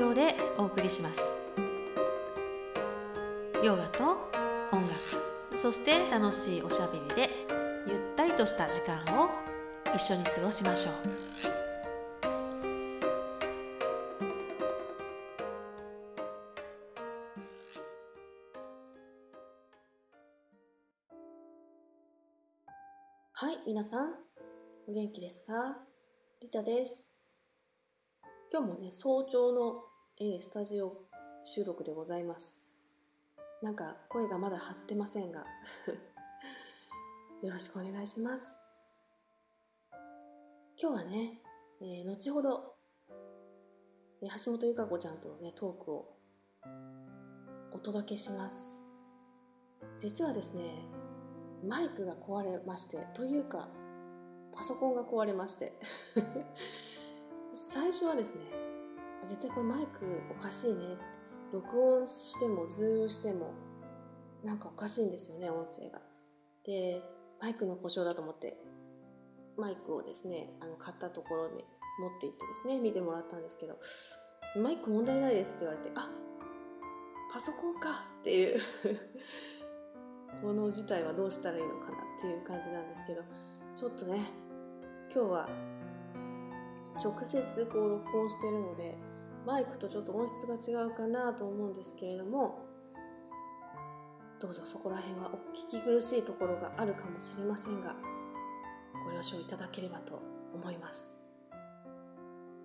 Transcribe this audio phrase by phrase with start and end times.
[0.00, 1.46] 供でお送りします。
[3.62, 4.30] ヨガと
[4.72, 4.94] 音楽
[5.54, 7.28] そして楽しいおしゃべりで
[7.86, 9.28] ゆったりとした時間を
[9.94, 10.94] 一緒に過ごしましょう。
[23.34, 24.14] はい皆さん
[24.88, 25.52] お元気ですか？
[26.40, 27.06] リタです。
[28.50, 29.89] 今日もね早朝の、
[30.22, 30.98] えー、スタジオ
[31.42, 32.68] 収録でございます。
[33.62, 35.46] なんか声がまだ張ってませんが。
[37.40, 38.58] よろしくお願いします。
[40.78, 41.40] 今日はね、
[41.80, 42.74] えー、後ほど、
[44.20, 46.12] えー、橋本由香子ちゃんとのねトークを
[47.72, 48.82] お届けします。
[49.96, 50.84] 実はですね
[51.64, 53.70] マイクが壊れましてというか
[54.52, 55.72] パソコンが壊れまして。
[57.54, 58.59] 最初はですね
[59.22, 60.96] 絶対これマイクおかしいね。
[61.52, 63.52] 録音してもズームしても
[64.44, 66.00] なんかおかしいんですよね音声が。
[66.64, 67.02] で
[67.40, 68.56] マイクの故障だと思って
[69.56, 71.64] マイクをですねあの買ったところに
[71.98, 73.76] 持って行ってですね見てもらったんですけど
[74.60, 76.08] マイク問題ないですって言われてあ
[77.32, 77.88] パソコンか
[78.20, 78.60] っていう。
[80.42, 83.22] この事態はどうしたらいいのかなっていう感じなんですけど
[83.74, 84.20] ちょっとね
[85.12, 85.48] 今日は
[87.02, 89.09] 直接こう録音してるので
[89.46, 92.66] マイクとちょっと音質が違うかなと思うんですけれども
[94.40, 97.94] どうぞそこら辺はお聞き苦しいところがあるかもしれませんが
[99.04, 100.22] ご了承いただければと
[100.54, 101.18] 思います。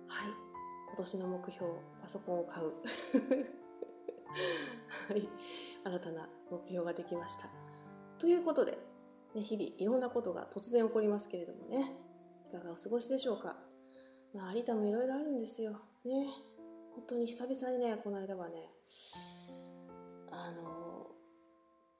[0.08, 0.30] はい。
[0.88, 2.72] 今年の目標パソコンを買う。
[5.08, 5.28] はい。
[5.84, 7.48] 新たな目標ができました。
[8.18, 8.78] ということで、
[9.34, 11.92] ね、日々いろんなことが突然起こりますけれどもね
[12.46, 13.56] いかがお過ごしでしょうか。
[14.32, 15.72] まあ有田もいろいろあるんですよ。
[16.04, 16.55] ね。
[16.96, 18.54] 本当に久々にねこの間はね
[20.32, 21.06] あの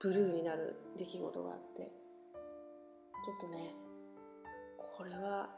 [0.00, 1.88] ブルーになる出来事があってちょ
[3.36, 3.74] っとね
[4.96, 5.50] これは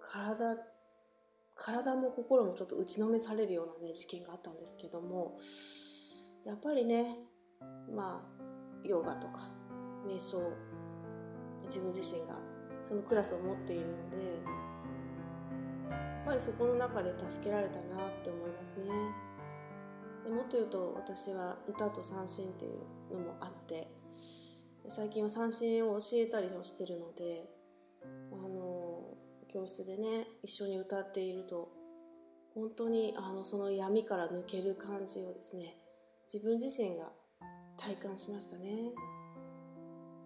[0.00, 0.56] 体
[1.54, 5.38] 体も心もちょっと打ちのめされるようなね事件があったんですけども
[6.44, 7.16] やっぱりね
[7.94, 9.40] まあヨガとか
[10.04, 10.38] 瞑想
[11.62, 12.40] 自分自身が
[12.82, 14.16] そのクラスを持っているので
[16.24, 18.84] ぱりそこの中で助けられたなって思いますね。
[20.24, 22.68] でもっと言うと私は歌と三振ってい
[23.10, 23.88] うのもあって
[24.88, 27.50] 最近は三振を教えたりもしてるので
[28.30, 29.16] あの
[29.48, 31.68] 教室でね一緒に歌っていると
[32.54, 35.76] 本当にあのその闇から抜ける感じをですね
[36.32, 37.10] 自分自身が
[37.76, 38.92] 体感しましたね。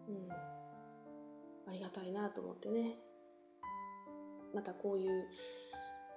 [0.08, 0.30] うん。
[1.68, 2.96] ありがたいなと思ってね。
[4.54, 5.26] またこういう、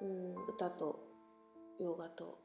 [0.02, 1.00] うん、歌と
[1.80, 2.40] ヨガと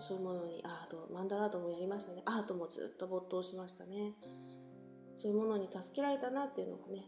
[0.00, 2.22] そういうものにアートマンダラートもやりましたね。
[2.26, 4.14] アートもずっと没頭しましたね。
[5.16, 7.06] そういうものに助けられたなっていうのがね、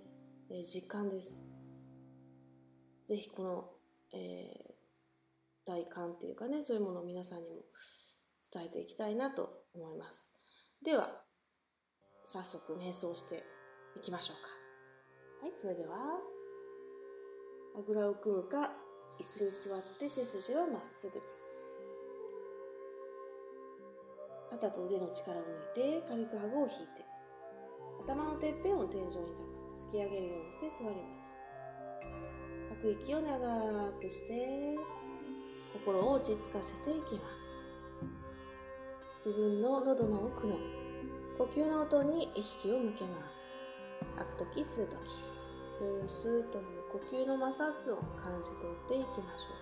[0.51, 1.43] えー、実感です。
[3.07, 3.71] ぜひこの、
[4.13, 4.81] えー、
[5.67, 7.63] 大観っていうかねそういうものを皆さんにも
[8.53, 10.33] 伝えていきたいなと思います。
[10.85, 11.23] では
[12.25, 13.45] 早速瞑想して
[13.97, 15.47] いきましょうか。
[15.47, 15.97] はいそれでは
[17.79, 18.71] あぐらを組むか
[19.21, 21.69] 椅子に座って背筋はまっすぐです。
[24.49, 25.45] 肩と腕の力を抜
[25.77, 27.05] いて軽く顎を引いて
[28.01, 29.21] 頭のてっぺんを天井に高
[29.69, 31.37] く突き上げるようにして座ります。
[32.71, 34.81] 吐く息を長くして
[35.75, 37.21] 心を落ち着かせていきま
[39.21, 39.29] す。
[39.29, 40.57] 自分の喉の奥の
[41.37, 43.39] 呼吸の音に意識を向けます。
[44.17, 44.97] 吐く時吸う時
[45.69, 49.60] スースーという呼吸の摩擦を感じ取っていきましょう。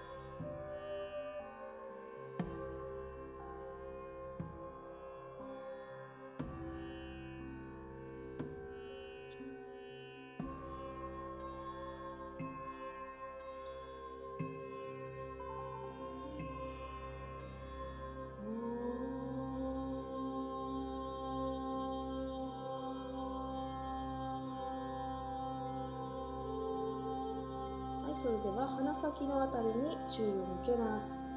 [28.19, 31.28] それでは鼻先のあたりに注意を向けます。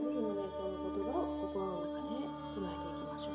[0.00, 2.24] じ日の瞑想の言葉を心の中で
[2.54, 3.34] 唱えていきましょう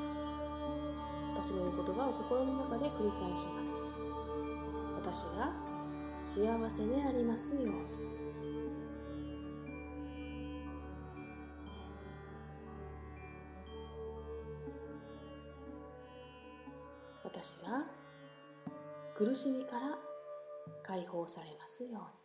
[1.36, 3.70] 私の言う言葉を心の中で繰り返します
[4.96, 5.54] 私が
[6.24, 7.72] 幸せでありますように
[17.24, 17.86] 私が
[19.14, 19.98] 苦しみから
[20.82, 22.25] 解放されますように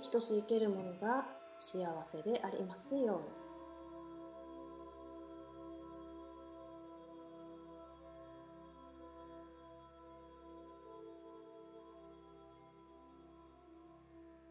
[0.00, 1.26] 生きとし生けるものが
[1.58, 3.24] 幸せでありますように。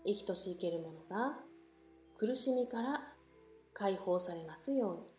[0.05, 1.37] 生きとし生けるものが
[2.17, 3.13] 苦しみから
[3.73, 5.16] 解放されますように。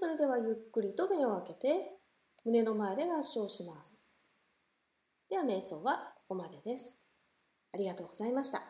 [0.00, 1.90] それではゆっくりと目を開けて
[2.46, 4.10] 胸の前で合掌します。
[5.28, 7.04] では瞑想はここまでです。
[7.74, 8.62] ありがとうございました。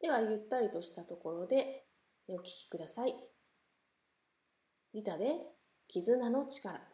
[0.00, 1.82] では、ゆったりとしたところで
[2.28, 3.14] お聞きください。
[4.94, 5.32] ギタで
[5.88, 6.91] 絆の力。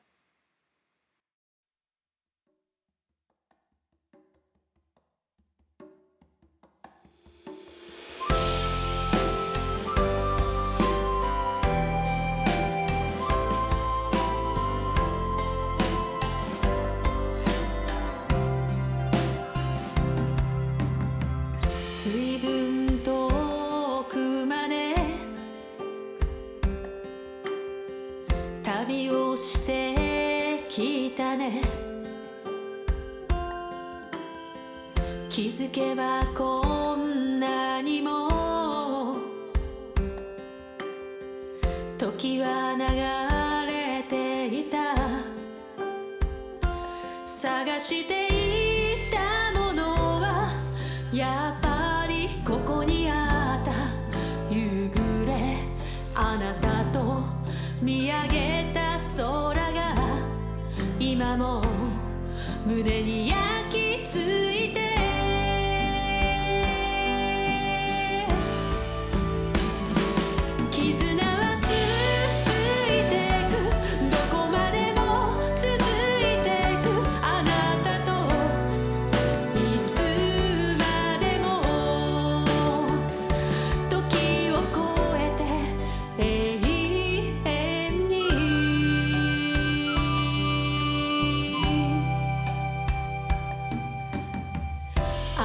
[35.38, 36.67] 気づけばこう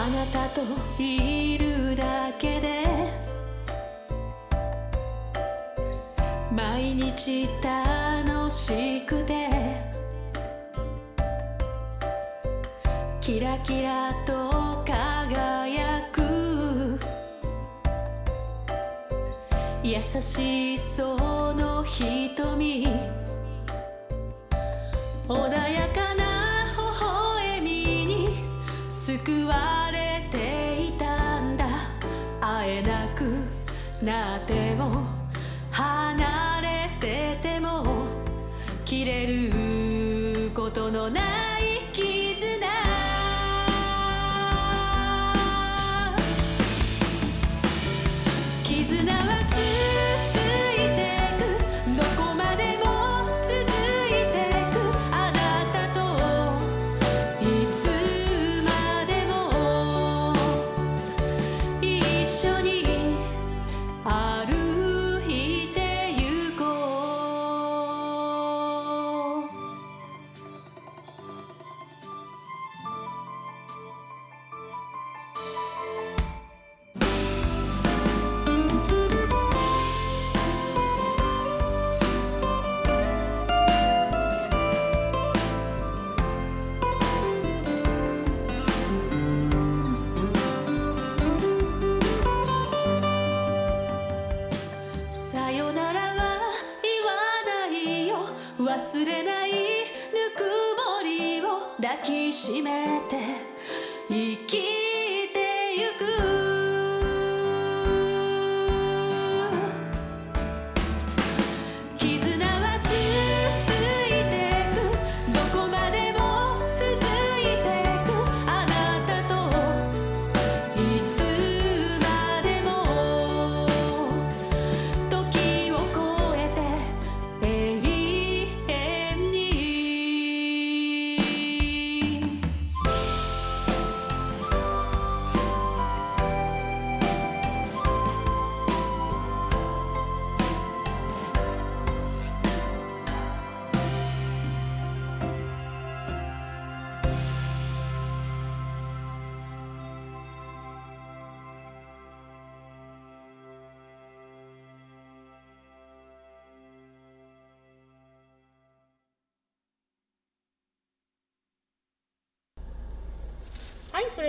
[0.05, 0.61] あなたと
[0.99, 2.83] いるだけで
[6.51, 9.47] 毎日楽しくて
[13.21, 16.99] キラキラと輝く
[19.83, 22.87] 優しそうの瞳
[25.29, 26.23] 穏やかな
[26.75, 28.27] 微笑みに
[28.89, 29.72] 救われ
[34.03, 35.12] なっても
[103.13, 103.52] て。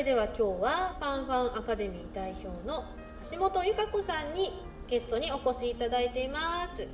[0.05, 2.85] れでは今日はファンファンアカデミー代表の
[3.33, 4.53] 橋本由香子さんに
[4.87, 6.87] ゲストにお越しいただいています。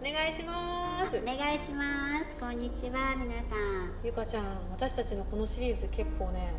[0.00, 1.20] お願いします。
[1.20, 2.36] お願いします。
[2.38, 3.90] こんにちは皆さん。
[4.04, 6.52] ゆかちゃん私たちのこのシリーズ結構ね、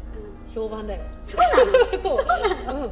[0.48, 1.02] うん、評判だよ。
[1.24, 2.04] そうなの？
[2.04, 2.22] そ
[2.74, 2.84] う。
[2.84, 2.92] うん、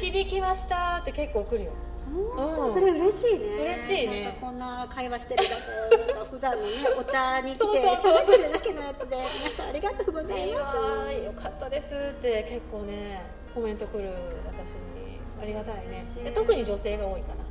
[0.00, 1.72] 響きましたって結構来るよ
[2.10, 3.46] うん、それ嬉しいね。
[3.76, 4.38] 嬉しいね。
[4.40, 11.24] こんな会話してるだとなんか普段のねお茶に来て喋ってるだけのやつで皆さんありがとうございます。
[11.24, 11.94] よかったです。
[12.18, 13.22] って結構ね
[13.54, 14.10] コメント来る
[14.46, 16.02] 私にありがたいね。
[16.24, 17.44] で特に女性が多いかな。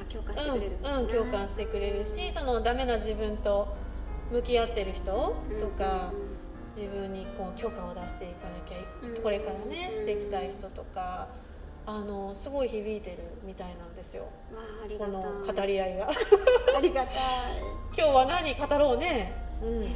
[0.00, 3.76] あ共感してくれる、うん、うん、共感してくれるしそのダメな自分と
[4.32, 5.34] 向き合ってる人と
[5.78, 6.10] か、
[6.76, 8.78] 自分にこう許可を出していかなきゃ
[9.22, 11.28] これからねしていきたい人とか
[11.86, 14.22] あのすごい響いてるみたいなんですよ。
[14.54, 16.08] わありがこの語り合いが。
[16.76, 17.14] ありがたい。
[17.96, 19.86] 今日は何語ろうね、うん、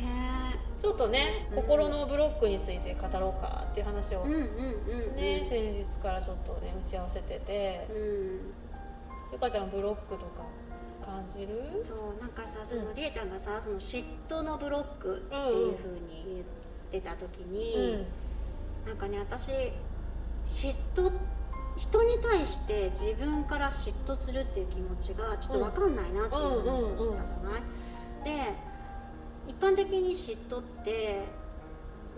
[0.79, 8.53] ちょっとね、うん、心のブロックについて語ろうかっていう話をね先日からちょっとね打ち合わせてて、うん、
[9.33, 10.45] ゆかちゃんブロックとか
[11.05, 11.83] 感じる？
[11.83, 16.45] そうなんかさその、りえちゃんがさその嫉妬のブロックっていうふうに
[16.93, 18.05] 言ってた時に、
[18.85, 19.51] うん、なんかね私
[20.47, 21.38] 嫉妬って
[21.79, 27.63] 人に対して自分から嫉妬するっていう気持ちがちょっと分かんないなっていう話をしたじゃない、
[28.25, 28.53] で
[29.47, 31.23] 一般的に嫉妬って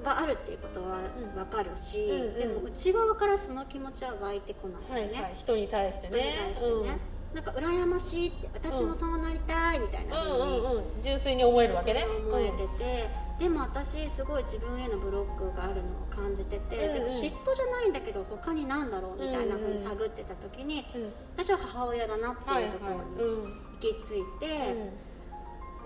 [0.03, 0.99] があるっていうことは
[1.35, 6.23] 分かるし、うんうん、でも内側からその気持ちは湧いてこないよね、はいはい、人に対してね。
[6.23, 6.87] 人に対してね、うん、
[7.35, 12.05] なんか羨ましいって私もそうなりたいみたいなふうに、うんうん、純粋に思えるわけね。
[12.05, 13.11] 思えてて、
[13.41, 21.03] でも私すごい自分へのブロックがあるのを感じてて、うんうん、でも嫉妬じゃないんだけど他に何だろうみたいなふうに探ってた時に、うん。
[21.03, 22.87] うん、私は母親だなっていうとこ
[23.19, 24.25] ろに行き着い。
[24.39, 24.89] て、はいはいうん、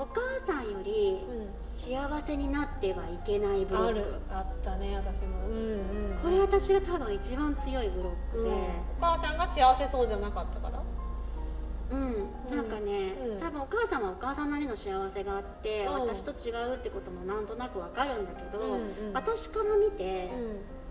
[0.00, 1.20] お母さんより
[1.60, 10.82] 幸せになってはいけないブロック、あったね私も、うんうん、これ私が多分一番強いブロックで、お母さんが幸せそうじゃなかったから？
[11.90, 12.56] うん。
[12.56, 20.30] なんかね、うん、多分お母さんはお母さんなりの幸せがあって、うん、私と違うってこともなんとなくわかるんだけど、うんうん、私から見て、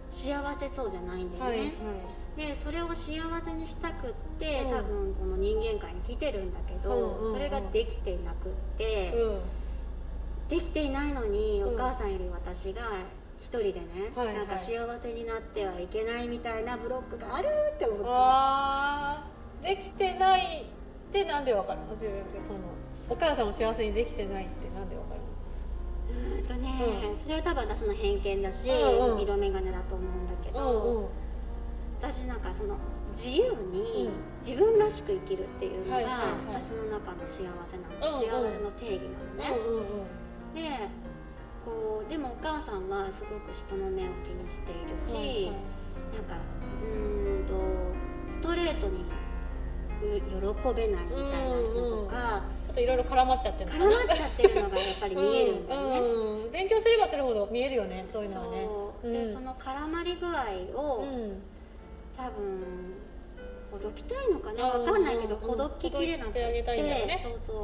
[0.10, 9.14] 幸せそうじゃないんだよね、はいはい、でそれを幸せにしたくって、多分この人間界に来てるんだけど、それができていなくって、
[10.50, 12.82] できていないのにお母さんより私が
[13.40, 19.34] 一人でね、はいはい、なんか幸せになってはいけないみたいなブロックがあるって思って。
[19.64, 20.66] できてない
[21.14, 21.92] ってなんでわかるの？
[21.92, 22.60] 自分でその
[23.08, 26.38] お母さんも幸せにできてないってなんでわかるの？
[26.40, 26.74] うんとね、
[27.10, 31.10] うん、それは多分私の偏見だし、うんうん、色眼鏡だと思うんだけど、うんうん、
[32.02, 32.78] 私なんかその
[33.12, 34.10] 自由に
[34.42, 36.02] 自分らしく生きるっていうのが、
[36.50, 39.02] 私の中の幸せなの、幸せの定義
[39.38, 39.86] なのね、うんうんうん、
[40.56, 40.62] で
[41.64, 46.38] こうでもお母さんはすごく人の目を気にしているし、うん、なんか
[46.82, 46.86] う
[47.44, 47.54] んと
[48.32, 49.06] ストレートに
[50.02, 58.68] 喜べないみたいなのとか、ちょっといろいろ絡まっちゃってる絡まっちゃってるのがやっぱり見えるんだよね、うんうん、勉強すればするほど見えるよねそういうのはね。
[59.02, 60.32] そでその絡まり具合
[60.80, 61.08] を、
[62.18, 62.64] 多分
[63.72, 64.70] ほどきたいのかな。
[64.70, 67.56] 分かんないけど、ほどききれなくて、ね、そうそう。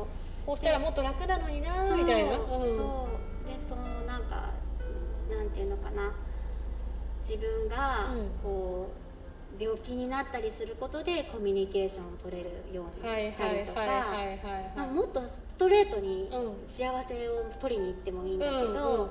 [0.46, 3.08] こうしたらもっと楽なのになみたいな、そ
[3.46, 3.48] う。
[3.48, 4.50] でそのなんか
[5.30, 6.14] なんていうのかな。
[7.22, 8.10] 自分が
[8.42, 8.99] こう、
[9.60, 13.82] 病気になったりすることでコミュニケーションを取れるようにしたりとか
[14.94, 16.30] もっとストレートに
[16.66, 19.10] 幸せを取りに行ってもいいんだけど、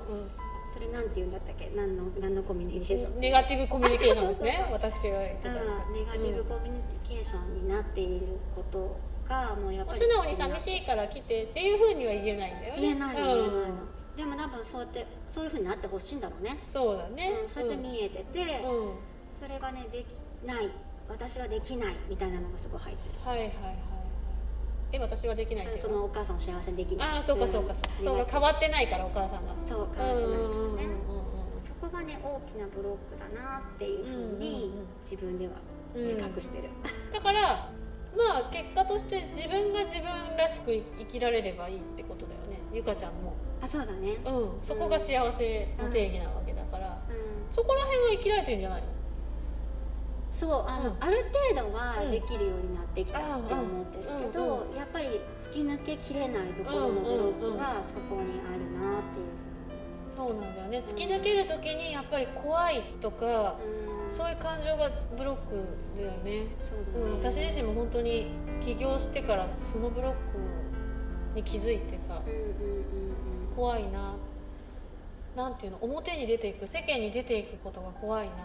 [0.73, 1.71] それなんて言うんだったっけ？
[1.75, 3.19] 何の何のコミュニケーション？
[3.19, 5.53] ネガティブコミュニケーションですね私が言ってた。
[5.53, 5.59] ネ
[6.05, 12.81] ガティブコミュニケーションになっていることがもうやっぱり素直に寂しいから来てっていうふうには言えないんだよね。
[12.81, 13.53] 言えない言えないの、
[14.17, 16.57] でも多分そうやってそういうふうになってほしいんだろうね。
[16.67, 18.45] そうだね、うん、そうやって見えてて、うん、
[19.31, 20.05] それがねでき
[20.45, 20.69] ない。
[21.09, 23.19] 私はできないみたいなのがすごい入ってる。
[23.25, 23.77] はいはいはい
[24.91, 27.09] え私はできないそのお母さんを幸せにできない。
[27.09, 29.53] ああそうかそうかそうそう変わってないからお母さんが。
[29.65, 30.99] そう変わってないからね
[31.59, 34.71] そこがね大きなブロックだなっていうふうに
[35.03, 35.53] 自分では
[35.95, 37.69] 自覚してる、うん、だから
[38.17, 42.59] まあ結果として自分が自分らしく生きられればいいってことだよね。
[42.73, 43.35] ゆかちゃんも。
[43.61, 44.13] あそうだね。
[44.25, 44.65] うん。
[44.65, 48.87] そこが幸せの定義なわけだから、うん、そこら辺は生きられてるんじゃないの？
[50.39, 51.17] そうあの、うん、ある
[51.51, 59.27] 程度はできるようになってきたって思ってるけど、やっぱり突き抜けきれないところのブロックはそこにあるなっていう。
[60.15, 60.81] そうなんだよね。
[60.87, 63.57] 突き抜ける時にやっぱり怖いとか、
[64.07, 65.55] うん、そういう感情がブロック
[65.97, 66.47] だよね。
[66.61, 68.27] そうだね、うん、私自身も本当に
[68.61, 70.17] 起業してからそのブロック
[71.35, 74.15] に気づいてさ、うんうんうんうん、怖いな。
[75.35, 78.33] なんていうの表に出ていく世間に出ていくことが怖いな。
[78.33, 78.37] っ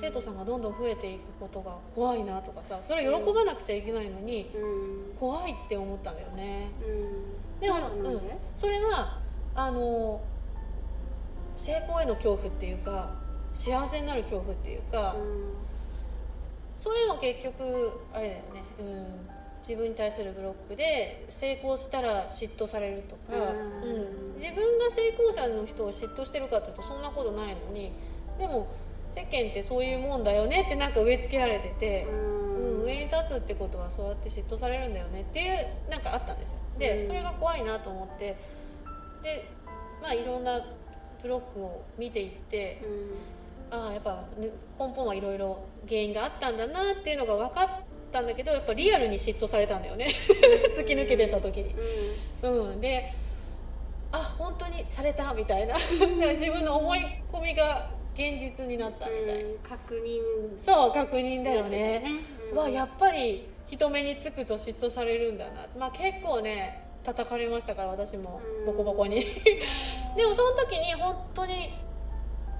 [0.00, 4.46] 生徒さんがどんどん増えていくことが怖いなとかさそれ喜ばなくちゃいけないのに、
[5.18, 6.68] 怖いって思ったんだよね、
[7.60, 8.20] でも、うん、
[8.54, 9.18] それは
[9.54, 10.20] あの
[11.56, 13.10] 成功への恐怖っていうか
[13.54, 15.16] 幸せになる恐怖っていうか、
[16.76, 19.28] それも結局あれだよね、うん、
[19.62, 27.90] 自分に対するブロックで成功したら嫉妬されるとか、うん、自分が成功者の人を嫉妬してるかっていうとそんなことないのに
[28.38, 28.68] でも
[29.10, 36.58] 世間ってそういうもんだよねってなんか植え付けられてて、うん、上に立つってことはそうやって嫉妬されるんだよねっていうなんかあったんですよ。
[36.78, 38.36] でそれが怖いなと思って
[39.22, 39.48] で
[40.02, 40.60] まあいろんな
[41.22, 42.80] ブロックを見ていって、
[43.70, 47.68] ああやっぱ根本はいろいろ原因があったんだなっていうのが分かっ
[48.12, 50.06] たんだけどやっぱリアルに嫉妬されたんだよね。
[50.76, 51.74] 突き抜けてた時に。
[52.42, 53.12] うん、で
[54.12, 55.74] あ本当にされたみたいな。
[56.34, 57.00] 自分の思い
[57.32, 60.58] 込みが現実になったみたいな、確認。
[60.58, 62.04] そう確認だよね、ね
[62.52, 65.66] うん、わやっぱり人目につくと嫉妬されるんだな。
[65.78, 68.40] まあ結構ね叩かれましたから私も。
[68.64, 69.20] ボコボコに。
[70.16, 71.74] でもその時に本当に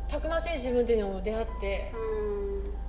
[0.08, 1.90] たくましい自分っていうのも出会って、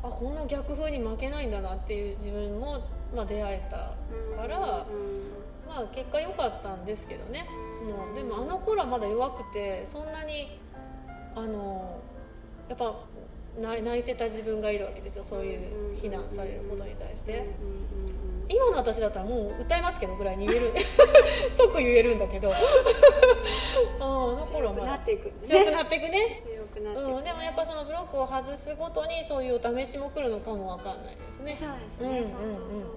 [0.03, 2.80] あこんな逆風に負けないんだなっていう自分も、
[3.15, 3.77] まあ、出会えた
[4.39, 4.86] から、ま
[5.80, 7.45] あ結果良かったんですけどね。
[7.86, 10.60] もうでもあの頃はまだ弱くてそんなに
[11.34, 12.01] あの
[12.69, 12.95] やっぱ
[13.60, 15.23] 泣いてた自分がいるわけですよ。
[15.23, 15.60] そういう
[16.01, 17.45] 非難されることに対して。
[18.49, 20.71] 今の私だったらもう歌えますけどぐらいに言える。
[21.58, 22.51] 即言えるんだけど。
[23.99, 26.41] あの頃はまだ強くなっていくね。
[26.77, 31.67] くなって、うん、でもやっぱそのブロックを外すごとにそういうお試しも来るのかもわかんないですね。
[31.67, 32.89] そうですね、うん、そうそうそうそう。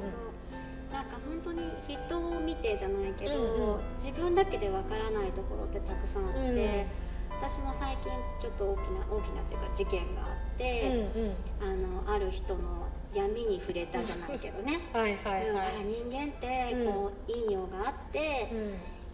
[0.93, 6.57] なんか本当に人を見てじゃないけど、うんうん、自分だけでわからないところってたくさんあって、うん、
[7.41, 14.79] 私も最近ちょっと大きな大きなっていうか事件があって、うんうん、あのある人の闇に触れたじゃないけどね。
[14.93, 18.49] はいはい、はい、人間ってこう、陰陽があって、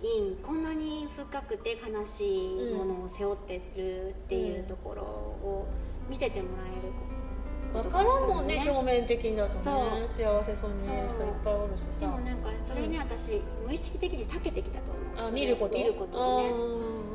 [0.03, 5.67] 因こんなに深くて悲しいものを背負ってるっていうところを
[6.11, 9.61] 見せてもらえる分からんもんね表面的にだとね。
[9.61, 12.01] 幸せそうに見える人いっぱいおるしさ。
[12.01, 15.75] でもなんかそれね、うん、私無意識的に避けてきたと思うあ見ること？
[15.77, 16.41] 見ることを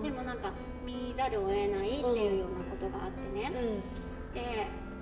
[0.01, 0.09] ね。
[0.09, 0.51] でもなんか
[1.11, 4.41] 見ざるを得ないっていうようなことがあってね、うん、で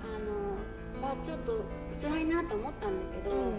[0.02, 0.58] あの、
[1.00, 1.64] まあ、ちょっと
[2.02, 3.54] 辛いなと思ったんだけど、うん、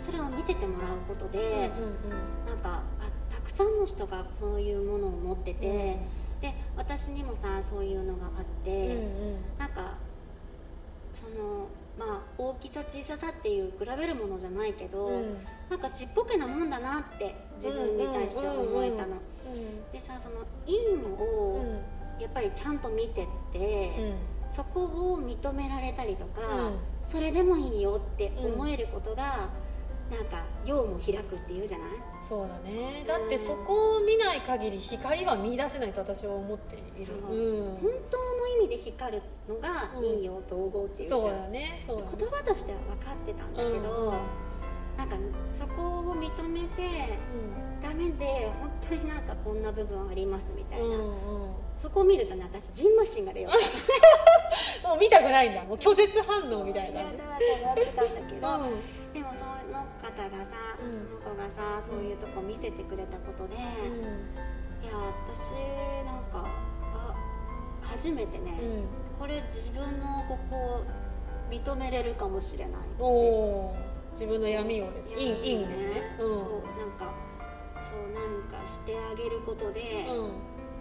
[0.00, 9.94] それを見せてもらうことで、うんうんうん、なんかあくさんの人がこういうものを持ってて、うん、で私にもさそういうのがあって、うんうん、なんか
[11.12, 15.36] そのまあ大きさ小ささっていう比べるものじゃないけど、うん、
[15.70, 19.14] なんかちっぽけなもんだなって自分に対して思えたの。
[19.92, 21.64] でさその因を
[22.20, 29.48] やっぱりちゃんと見てって、うん、そこを認められたりとか、うん、それでもいいよって思えることが、
[30.10, 31.88] なんか陽も開くっていうじゃない？
[32.26, 33.04] そうだね。
[33.06, 42.16] だってそこを見ない限り光は見出せないと私は思っている、うん、本当の意味で光るのが陰陽統合っていうじゃん、そうだねそうだね。
[42.18, 44.18] 言葉としては分かってたんだけど、うん、
[44.98, 45.16] なんか
[45.52, 46.82] そこを認めて、
[47.32, 53.52] うん、ダメで本当になんかこんな部分ありますみたいな、うんうん、そこを見るとね私ジンマシンが出よう。
[54.86, 55.62] もう見たくないんだ。
[55.62, 57.00] もう拒絶反応みたいな。
[57.02, 57.30] 感じだと
[57.62, 58.40] 思ってたんだけど、
[59.14, 65.52] でもその方がさ、うん、その子がさそういうとこ見せてくれたことで、うん、いや私
[66.04, 66.48] なんか
[66.94, 67.14] あ
[67.82, 68.52] 初めてね、
[69.18, 70.82] これ自分のここを
[71.50, 72.74] 認めれるかもしれない
[74.18, 75.14] 自分の闇をですね。
[75.16, 77.12] 陰陰ですね、うん、そうなんか
[77.80, 80.06] そうなんかしてあげることで、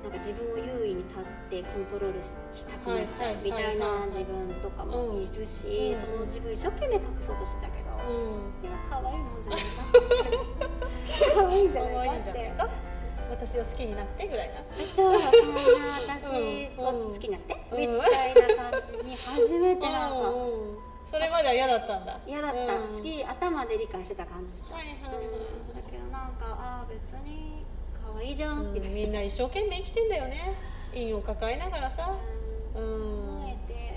[0.04, 7.90] なんか自分を優位に立ってコントロールしたくなっちゃうみたいな自分とかもいるし、その自分一生懸命隠そうとしてたけど、
[8.64, 9.68] いや可愛いもんじゃないか
[11.36, 12.14] 可愛いんじゃないか。
[12.16, 12.52] って
[13.30, 14.56] 私を好きになってぐらいな。
[14.96, 15.54] そうそ ん。
[15.54, 15.62] な
[16.16, 16.28] 私
[16.78, 20.32] を好きになって、みたいな感じに初めてなんか、
[21.10, 22.20] それまでは嫌だったんだ。
[22.28, 25.24] 嫌だった、し頭で理解してた感じした、はいはいはい。
[25.76, 27.64] だけどなんかああ別に
[28.06, 30.54] 可愛いじゃん、みんな一生懸命生きてんだよね。
[30.94, 32.14] 陰を抱えながらさ。
[32.76, 33.38] うん。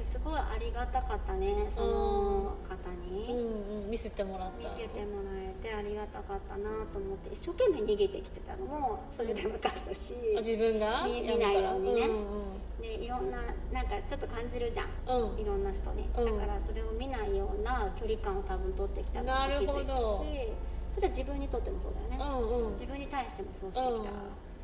[0.03, 4.69] すごいありがたかったねその方に、うんうん、見せてもらった。
[4.69, 11.07] 見せてもらえてありがたかったなと思って一生懸命逃げてきてたのもそれでもかったし、自分が？
[11.07, 13.39] 見ないようにね、うんうん、でいろんな
[13.73, 20.51] なんかちょっと感じるじゃん、うん、いろんな人に、だからそれを見ないような距離感を多分取ってきたのも気づいたし
[20.95, 24.11] それは自分にとってもそうだよね、うんうん、自分に対してもそうしてきた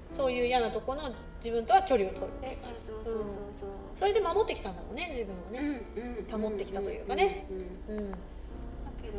[0.08, 7.46] そういう嫌なところの自分とは距離を取るえそうそうそうそうそう、それで守ってきたんだろうね自分をね、うん保ってきたというかね。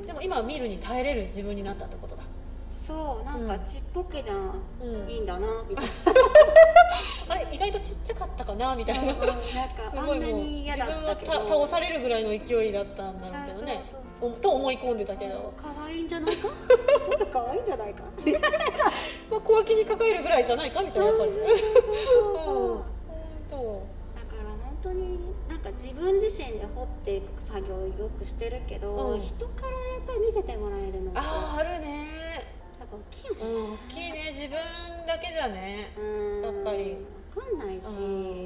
[0.06, 2.24] でも今は見るに耐えれる自分になったってことだ。
[2.72, 4.34] そうなんかちっぽけな、
[4.82, 5.10] うん。
[5.10, 5.92] いいんだなみたいな
[7.30, 9.26] あれ意外とちっちゃかったかなみたいな、なんか
[9.92, 13.82] すごいもう自分はた倒されるぐらいの勢いだったんだろうけどね
[14.42, 16.48] と思い込んでたけど、可愛いんじゃないか？
[17.04, 18.04] ちょっと可愛いんじゃないか？
[19.30, 21.32] まあ、小脇に抱えるぐらいじゃないかみたいなやっぱり。
[21.32, 21.38] ね
[22.46, 22.84] そううん
[23.50, 23.82] 本
[24.16, 25.20] だから本当に
[25.50, 29.20] なんか自分自身で掘っていく作業をよくしてるけど、うん。
[29.22, 32.08] 人からやっぱり見せてもらえるのってあああるね。
[32.80, 33.40] やっぱ大きいよね。
[33.44, 34.58] うん大きいね自分
[35.08, 35.90] だけじゃね。
[35.98, 36.02] う
[36.40, 36.44] ん。
[36.44, 36.98] やっぱり。
[37.34, 37.90] 分かんないし、う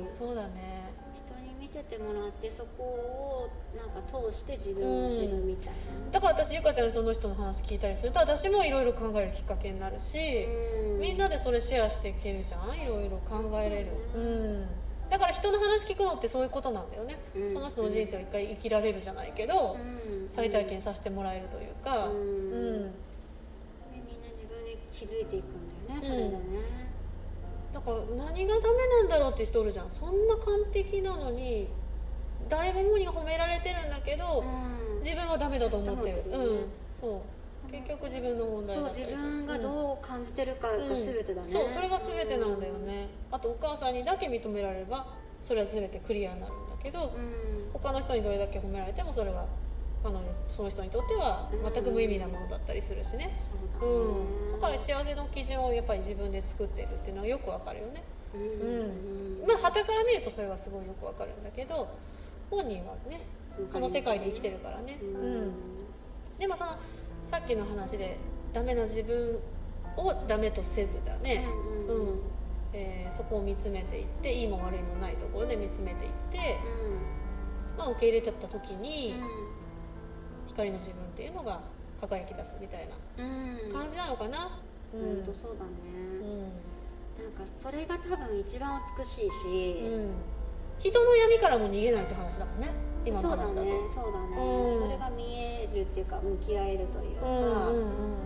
[0.06, 0.10] ん。
[0.17, 0.91] そうだね。
[1.15, 5.74] 人に見せてもらってそこをなんか通して自分を知るみたいな、
[6.12, 11.00] だから私ゆかちゃんにその人の話聞いたりすると私もいろいろ考えるきっかけになるし、うん。
[11.00, 12.78] みんなでそれシェアしていけるじゃん？
[12.78, 14.67] いろいろ考えれる、うん、
[15.10, 17.54] だから人の話聞くのってそういうことなんだよね、うん。
[17.54, 19.84] その人の人生を一回生きられるじゃないけど、う
[20.26, 20.30] ん。
[20.30, 22.13] 再体験させてもらえるというか、うん。
[22.13, 22.24] みん
[24.19, 25.56] な自分で気づいていくんだ。
[25.56, 25.62] よ
[25.95, 26.38] ねそれでね、
[27.73, 29.91] だから何がダメなんだろうって人おるじゃん。
[29.91, 31.67] そんな完璧なのに
[32.49, 35.04] 誰もに褒められてるんだけど、うん。
[35.04, 36.15] 自分はダメだと思ってる。
[36.17, 36.21] ね。
[36.32, 36.65] うん。
[36.99, 37.21] そう。
[37.71, 43.08] 結局自分の問題そう自分がうどう感じてるかが全てだね、そうそれが全てなんだよね。
[43.32, 45.06] あとお母さんにだけ認められれば
[45.41, 47.71] それは全てクリアになるんだけど、うん。
[47.71, 49.45] 他の人にどれだけ褒められてもそれは
[50.03, 50.21] あの
[50.55, 53.37] その人にとっては全く無意味なものだったりするしね。
[53.39, 53.93] そうだね。
[53.93, 58.03] うん、そこから幸せの基準をやっぱり自分で作ってるっていうのはよくわかるよね。
[58.33, 59.47] うん。
[59.47, 61.87] まあ傍から見るとそれはすごいよくわかるんだけど
[62.49, 63.21] 本人はね
[63.69, 65.51] その世界で生きてるからね、うん。
[66.39, 66.71] でもその
[67.27, 68.17] さっきの話で
[68.53, 69.37] ダメな自分
[69.97, 71.45] をダメとせずだね、
[71.87, 72.19] うんうんうん。
[72.73, 76.57] えーそこを見つめていっていいも悪いもないところで見つめていって、
[77.77, 79.15] まあ、受け入れてった時に
[80.51, 81.59] 光の自分っていうのが
[81.99, 82.87] 輝き出すみたい
[83.17, 83.57] なうん。
[83.65, 84.59] うん感じなのかな、
[84.93, 85.15] うん。
[85.15, 85.71] 本当そうだね、
[87.17, 90.11] うなんかそれが多分一番美しいし、んうん。
[90.79, 92.69] 人の闇からも逃げないって話だもんね。
[93.05, 94.77] 今のそうだ話だとねそうだね、うん。
[94.77, 98.17] それが見えるっていうか向き合えるというか、うんうんうんうん。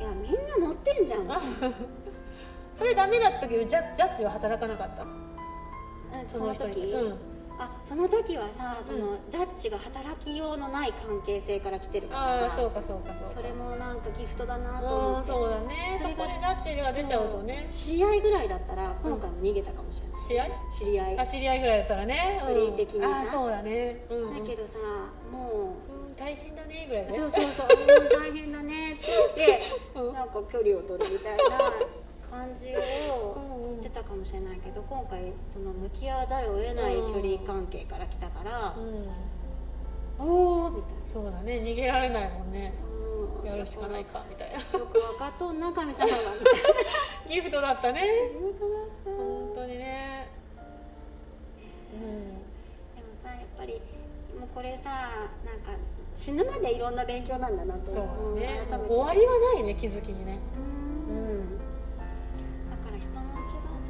[0.00, 1.28] いやみんな持ってんじゃん。
[2.74, 5.02] それダメだったけどジャジャッジは働かなかった？
[5.02, 12.44] うんその時、うんあその時はさその、ジャッジが働きようのない関係性から来てるからさ。
[12.50, 13.28] ああそうかそうかそうか。
[13.28, 15.26] それもなんかギフトだなとうん思って。
[15.28, 15.98] そうだね。
[15.98, 17.66] そそれがこでジャッジが出ちゃうとね。
[17.70, 20.70] 試合ぐらいだったら今回も逃げたかもしれない、試合？
[20.70, 21.18] 知り合い。
[21.18, 22.40] あ知り合いぐらいだったらね。
[22.40, 23.26] 距離的にさ。
[23.30, 24.04] そうだね。
[24.10, 24.32] うん。
[24.32, 24.78] だけどさ
[25.30, 25.76] も
[26.08, 27.12] うん大変だねぐらいうね。
[27.12, 27.68] そうそうそう。
[27.68, 29.02] うん大変だねって
[29.36, 29.62] 言って、
[30.00, 30.12] うん。
[30.12, 31.44] なんか距離を取るみたいな
[32.34, 40.26] 感じをしてたかもしれないけど今回その向き合わざるを得ない距離関係から来たからうん。
[40.26, 41.54] おおみたいそうだね。
[41.54, 42.72] 逃げられないもんね。
[43.42, 43.48] な、うん。
[43.48, 44.78] やるしかないかみたいな。
[44.78, 46.20] よく分かっとんな神様がみたいな。
[47.28, 48.00] ギフトだったね。
[48.40, 49.10] 本当だった。
[49.10, 50.28] 本当にね。
[52.94, 53.74] でもさやっぱり
[54.38, 55.10] もうこれさ
[55.44, 55.72] なんか
[56.14, 58.00] 死ぬまでいろんな勉強なんだなとそ
[58.34, 58.64] うね。
[58.70, 58.94] 改めて。
[58.94, 60.38] 終わりはないね気づきにね。
[61.08, 61.16] うん。
[61.16, 61.53] うん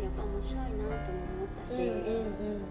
[0.04, 2.64] やっぱ面白いなとも思ったし、うん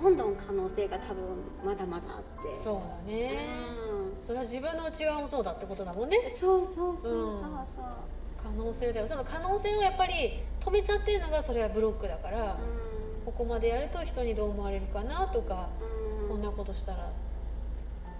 [0.00, 1.16] どんどん可能性が多分
[1.64, 2.56] まだまだあって。
[2.56, 3.48] そうだね。
[3.90, 4.24] うん。
[4.24, 6.18] それは自分の内側もそうだってことだもんね。
[6.28, 7.02] そうそうそう。
[7.02, 7.32] そううん。
[7.32, 7.42] そう
[8.40, 9.08] 可能性だよ。
[9.08, 12.56] その可能性をやっぱり止めちゃってるのがそれはブロックだから、
[13.26, 15.68] ここまでやると人にどう思われるかなとか、
[16.22, 16.28] うん。
[16.28, 17.10] こんなことしたら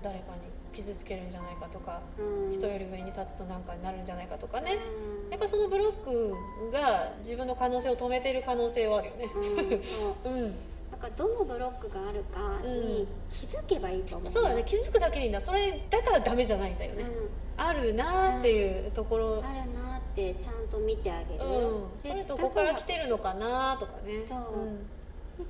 [0.03, 0.41] 誰かに
[0.79, 2.55] 傷つけるんじゃないかとか、うん。
[2.55, 4.79] 人より上に立つと何かになるんじゃないかとかね、
[5.25, 5.31] うん。
[5.31, 6.37] やっぱそのブロック
[6.73, 9.25] が自分の可能性を止めてる可能性はあるよね。
[9.35, 10.29] うんそう。
[10.31, 10.43] うん、
[10.91, 14.63] なんかどのブロックがあるかに気づけばいいと思う、そうだね。
[14.65, 15.41] 気づくだけでいいんだ。
[15.41, 17.05] それだからダメじゃないんだよね、
[17.57, 21.41] あるなーっていうところ、うん、あるなってちゃんと見てあげる、
[22.05, 24.23] それとここから来てるのかなとかね。
[24.25, 24.39] そう。
[24.61, 24.87] うん。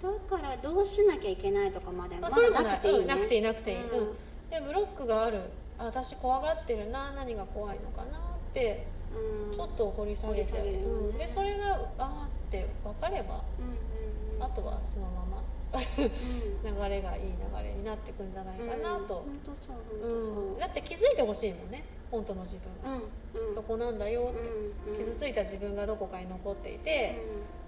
[0.02, 3.00] だからどうしなきゃいけないとかまでまだなくていい、ね。
[3.00, 3.06] うん。
[3.08, 3.98] なくていいなくていい、うん。
[3.98, 5.40] うんでブロックがある。
[5.78, 8.20] あ私怖がってるな何が怖いのかなっ
[8.52, 9.56] てうん。
[9.56, 10.60] ちょっと掘り下げて、ね。
[10.84, 14.42] うん、でそれがあーって分かればうんうん。
[14.42, 19.72] あとはそのまま流れがいい流れになってくんじゃないかなと、う本当そ
[20.06, 20.56] う、う。
[20.56, 20.58] ん。
[20.58, 21.84] だって気づいてほしいもんね。
[22.10, 22.90] 本当の自分。
[22.90, 23.54] が、うんうん。
[23.54, 24.40] そこなんだよって、
[24.90, 25.04] うんうん。
[25.04, 27.20] 傷ついた自分がどこかに残っていて、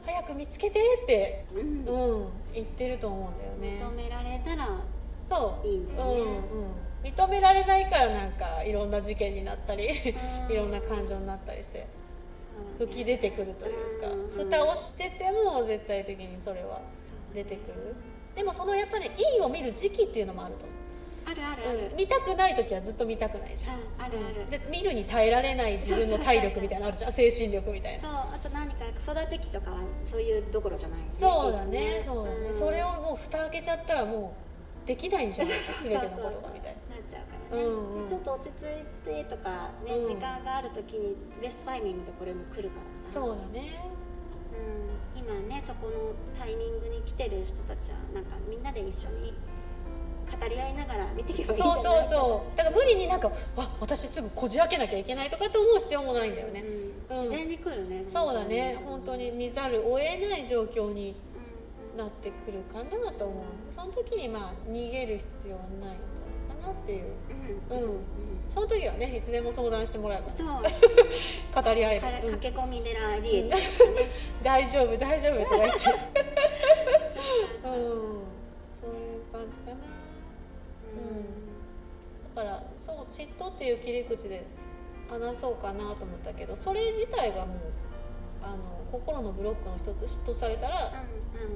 [0.07, 1.61] 早く見つけてって、うん。
[1.61, 3.85] うん、言ってると思うんだよね。
[3.85, 4.69] 認められたら
[5.31, 6.21] そういいんだよね。
[6.21, 6.73] うんうん、
[7.05, 9.89] 認められないからなんかいろんな事件になったり、
[10.49, 10.53] うん。
[10.53, 11.87] いろんな感情になったりして
[12.79, 14.51] 吹き出てくるというか、うん。
[14.51, 16.81] 蓋をしてても絶対的にそれは
[17.33, 17.95] 出てくる。
[18.35, 20.71] でもそのやっぱり、ね、いいを見る時期っていうのもあると思
[21.27, 21.97] あるあるある、う、うん。
[21.97, 24.51] 見たくない時はずっと見たくないじゃん、うんあるある。
[24.51, 27.13] で見るに耐えられない自分の体力みたいなのあるじゃん。
[27.13, 28.03] 精神力みたいな。
[28.03, 30.99] そうあと何か子育て期とかはそういうどころじゃない。
[31.15, 32.03] そうだね。
[32.05, 32.55] そうだね、ん。
[32.55, 34.50] それをもう蓋開けちゃったらもう
[34.87, 36.97] できないんじゃないかそう全てのそうことがみたいな。
[36.97, 38.05] なっちゃうからね、うんうん。
[38.05, 40.09] でちょっと落ち着いてとかね、うん。
[40.09, 43.21] 時間がある時にベストタイミングでこれも来るからさ。
[43.21, 43.79] そうだね。
[44.51, 49.33] うん、今ねそこのタイミングに来てる人たちはなんかみんなで一緒に
[50.31, 52.05] 語り合いながら見ていけばいいんじゃそうない？
[52.05, 56.65] そうそうだから無理になんかあ私すぐこじ開けなきゃいけないとかって思う必要もないんだよね、
[57.11, 57.17] うん。
[57.17, 57.23] うん。
[57.23, 58.79] 自然に来るねそうだね。
[58.81, 61.30] うん本当に見ざるを得ない状況にう
[62.01, 63.45] なってくるかなと思う。
[63.75, 65.97] その時にまあ逃げる必要はない
[66.49, 67.05] かなっていう。
[67.05, 67.85] んうん。
[67.85, 67.91] うん。
[67.93, 68.01] うん
[68.51, 70.33] その時はねいつでも相談してもらえば。
[70.33, 70.47] そう。
[71.55, 73.67] 語り合えば、駆け込み寺理恵ちゃんね。
[74.43, 75.79] 大丈夫大丈夫とか言って。
[75.79, 75.97] そうい
[77.87, 78.01] う
[79.31, 80.01] 感じかな。
[82.35, 84.45] だからそう嫉妬っていう切り口で
[85.09, 87.59] 話そうかなと思ったけどそれ自体がもう
[88.43, 90.93] あの心のブロックの一つ嫉妬されたら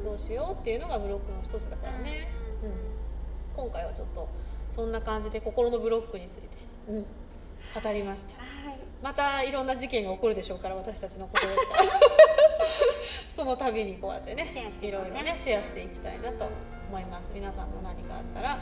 [0.04, 2.28] どうしようっていうのがブロックの一つだからね、
[2.62, 4.28] うん、今回はちょっと
[4.74, 6.48] そんな感じで心のブロックについて、
[6.88, 8.30] うん、語りました。
[8.40, 8.78] はい。
[9.02, 11.84] またいろんな事件が起こるでしょうから私たちのことですから。
[13.30, 16.48] その度にこうやってねシェアしていいろいろねシェアしていきたいなと
[16.88, 17.32] 思います。
[17.34, 18.60] 皆さんも何かあったら、ね、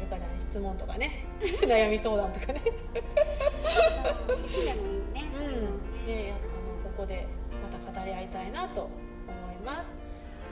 [0.00, 2.62] ゆかちゃんに質問とかね 悩み相談とかね。
[4.26, 7.26] そういつでもいいねそういうのもねねあのここで
[7.94, 8.90] 語り合いたいなと思
[9.52, 9.92] います。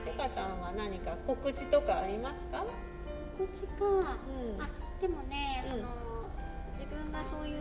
[0.06, 2.64] ゆかちゃんは何か告知とかありますか？
[3.38, 4.00] こっちか、ん。
[4.60, 4.68] あ
[5.00, 5.68] でもねうん。
[5.68, 5.82] その、
[6.72, 7.58] 自分がそういう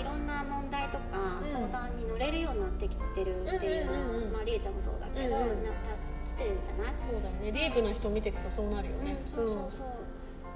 [0.00, 1.02] いろんな問題とか
[1.40, 1.46] うん。
[1.46, 4.32] 相談に乗れるようになってきてるっていうのは、うんうんうんうん。
[4.32, 7.52] まありえちゃんもそうだけど、うんうんなった来てるじゃない、そうだよね。
[7.52, 9.86] ディープな人見ていくとそうなるよね、うん、そうそうそう、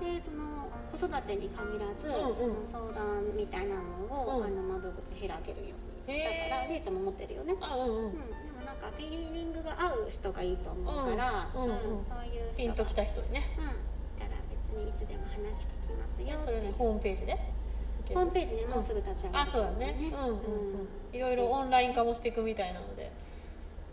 [0.01, 0.56] でその
[0.97, 2.35] 子育てに限らず、うんうん。
[2.35, 4.45] その相談みたいなのを、うん。
[4.45, 6.71] あの窓口開けるようにしたからへー。
[6.71, 8.05] りえちゃんも持ってるよね、あうんうん。
[8.07, 8.19] うん、で
[8.57, 11.69] もなんかフィーリングが合う人がいいと思うから、うん
[12.03, 12.57] そういう人が。
[12.57, 13.45] ピンときた人にね。
[13.59, 13.69] うん、い
[14.17, 17.37] たら別にいつでも話聞きますよそれねホームページで？
[18.09, 19.51] ホームページねもうすぐ立ち上がる。
[19.51, 19.97] あそうだね。
[20.01, 20.19] うん。
[20.19, 23.11] うんうんいろいろオンライン化もしていくみたいなので。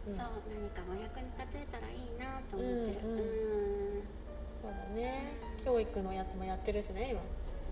[0.07, 0.15] うん。
[0.15, 3.07] そう何かお役に立てたらいいなと思ってる。
[3.07, 4.03] うん。
[4.61, 7.21] そうだね教育のやつもやってるしね今。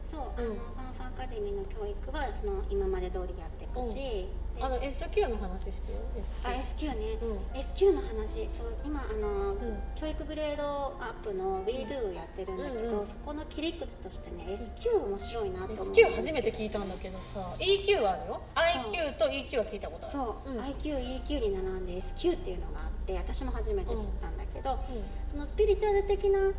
[0.06, 4.28] そう、うんあのファンファンアカデミーの教育はその今まで通りやっていくし、
[4.58, 8.50] であの SQ の話してよ SQ あ SQ ね、う SQ の話。
[8.50, 9.58] そう今あの、ん。
[9.96, 10.64] 教育グレード
[11.00, 18.42] アップの WeDo やってるんだけど、うんうんそこの切り口としてね SQ 面白いなと思う SQ 初めて聞いたんだけどさ EQ はあるよ。
[18.56, 20.12] IQ と EQ は聞いたことある。
[20.12, 20.60] そう、ん。
[20.60, 24.78] IQEQ に並んで SQ っていうのがあって私も初めて知ったんだけど、う
[25.30, 26.52] そのスピリチュアル的なあの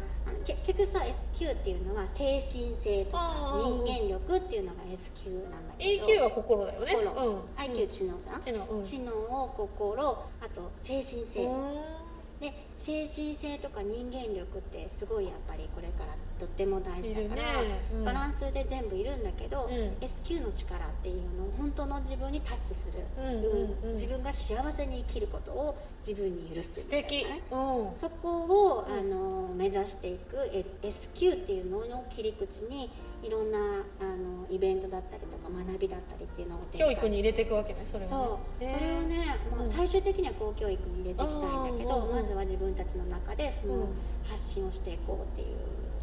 [0.44, 6.94] 結局さ SQ っていうのは精神性とか人間力っていうのが SQ なんだけど EQ は心だよね。
[6.94, 7.38] 心、うん。
[7.56, 9.12] IQ 知能じゃん、知能。
[9.12, 10.02] を心
[10.40, 12.02] あと精神性、うん。
[12.40, 12.52] で
[12.82, 17.78] 精神性とか人間力ってすごいやっぱりこれからとっても大事だから、ね。
[17.94, 18.04] うん。
[18.04, 20.04] バランスで全部いるんだけど、うん。
[20.04, 27.36] SQ の力っていうのを本当の自分にタッチする、うん自分が幸せに生きることを自分に許す素みたい敵な
[27.94, 30.36] そこを、あの目指していく
[30.82, 32.90] S- SQ っていうのの切り口に
[33.22, 38.16] いろんなあのイベントだったりとか学びだったりっていうのを展教開して育に入れていくわけねそれはね。
[38.16, 39.16] そう、それをね、
[39.56, 43.88] まあ、最終的には公教育に入れていきたいんだけど、まずは自分たちの中でそのうん
[44.28, 45.56] 発信をしていこうっていう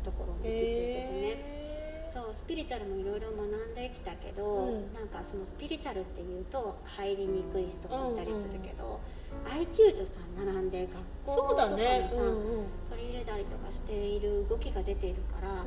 [0.04, 4.94] ところに行き着いててね、へそうスピリチュアルもいろいろ学んできたけど、うん。
[4.94, 9.00] なんかそのスピリチュアルっていうと入りにくい人もいたりするけど、
[9.46, 10.88] IQ とさ並んで
[11.26, 12.10] 学校とかもさ、ね。
[12.12, 12.66] うんうん。
[12.90, 15.58] 取り入れたりとかしている動きが出ているから、ん。
[15.60, 15.64] あ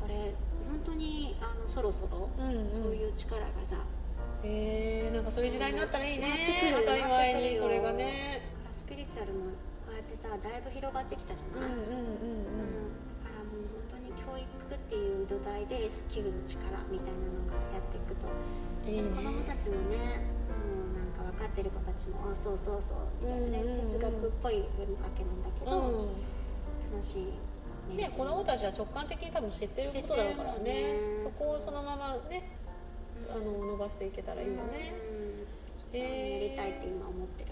[0.00, 0.14] これ
[0.68, 2.70] 本当にあのそろそろうんうん。
[2.70, 3.76] そういう力がさ、
[4.44, 6.28] へえなんかそういう時代になったらいいね。
[6.28, 8.04] なってくるよ当たり前にそれがね。
[8.04, 9.46] だからスピリチュアルも
[10.10, 12.90] ってさだいぶ広がってきたじゃない、うんうんうん
[13.22, 18.26] だからもう本当に教育っていう土台で SQ の力みたいなのがやっていくと。
[18.26, 19.06] うんいいね。
[19.14, 23.90] 子供たちもねもうなんか分かってる子たちもあそうそうそうみたいなね、うんうんうん。
[23.92, 24.66] 哲学っぽいわ
[25.14, 26.18] けなんだけど、うん。
[26.90, 27.30] 楽しい
[27.94, 30.64] ね、子供たちは直感的に多分知ってることだろうからね。
[30.64, 30.82] ね。
[31.22, 32.50] そこをそのままね
[33.30, 34.94] あの伸ばしていけたらいいよね。
[35.92, 35.98] うん。
[35.98, 36.06] や
[36.38, 37.49] りたいって今思ってる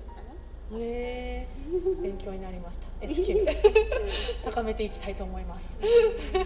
[0.75, 1.49] へえ
[2.03, 2.87] 勉強になりました。
[3.07, 3.47] SQ
[4.45, 5.79] 高めていきたいと思います。
[5.81, 6.45] 皆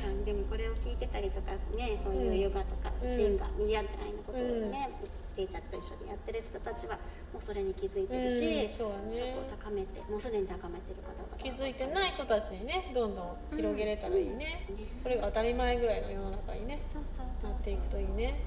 [0.00, 3.88] さんでもこれを聞いてたりとかねそういうヨガとかうんシンガーみたいな
[4.26, 6.94] ことをね、でティーチャーと一緒にやってる人たちは
[7.32, 9.16] もうそれに気づいてるし、うんそうね。
[9.16, 14.76] そこを高めてもうすでに高めてる方々気づいてない人たちにねどんどん広げれたらいいね、うん。
[15.02, 18.40] これが当たり前ぐらいの世の中にねそうそうそうなっていくといいね。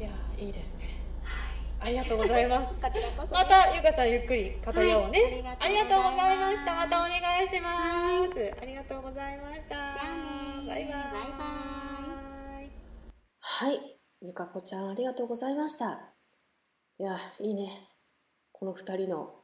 [0.00, 0.84] いやいいですね。
[0.84, 0.99] はい
[1.82, 2.82] ありがとうございます。
[2.82, 6.74] こちらこそまたゆかちゃんゆっくり語り合おうね、はいありがとうございました。
[6.74, 7.70] またお願いしま
[8.32, 9.68] す、ありがとうございました。
[9.68, 10.92] じゃあねバイバイ。
[10.92, 11.02] バイ
[11.38, 12.70] バイ。
[13.40, 14.00] はい。
[14.20, 16.12] ゆかこちゃんありがとうございました。
[16.98, 17.88] いやいいね。
[18.52, 19.36] この二人の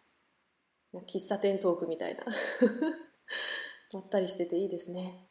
[0.92, 2.24] 喫茶店トークみたいな。
[3.94, 5.30] まったりしてていいですね。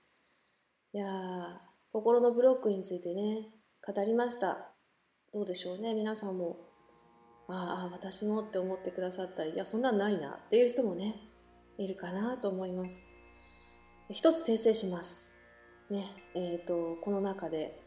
[0.92, 1.60] いやー
[1.92, 3.52] 心のブロックについてね
[3.86, 4.72] 語りました。
[5.32, 5.94] どうでしょうね。
[5.94, 6.58] 皆さんも
[7.48, 11.16] ああ私もって思ってくださったりいやそんなんないなっていう人もね
[11.78, 13.08] いるかなと思います。
[14.10, 15.36] 一つ訂正します。
[15.90, 16.06] ね
[16.36, 17.80] えー、とこの中で、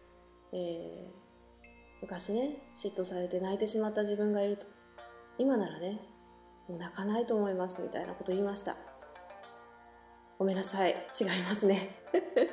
[0.52, 1.28] えー
[2.00, 4.66] 昔ね嫉妬されて泣いてしまった自分がいると。
[5.36, 6.00] 今ならね
[6.68, 8.76] もう泣かないと思いますみたいなこと言いました。
[10.38, 10.96] ごめんなさい違い
[11.48, 11.96] ますね。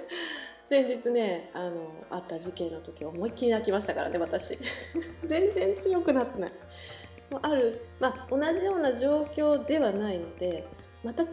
[0.64, 4.58] 先日ねあのあった事件の時思いっきり泣きましたからね私。
[5.24, 6.52] 全然強くなってない。
[7.32, 10.68] もあるまあ同じような状況ではないので
[11.04, 11.30] また違っ